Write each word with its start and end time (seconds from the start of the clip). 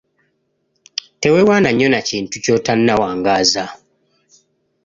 Teweewaana 1.21 1.69
nnyo 1.71 1.87
na 1.91 1.99
kintu 2.07 2.35
ky'otannawangaaza. 2.43 3.65